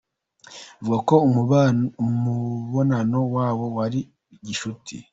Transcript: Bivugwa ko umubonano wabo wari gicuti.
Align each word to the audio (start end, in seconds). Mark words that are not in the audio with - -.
Bivugwa 0.79 0.97
ko 1.07 1.15
umubonano 1.27 3.17
wabo 3.35 3.65
wari 3.77 3.99
gicuti. 4.45 4.95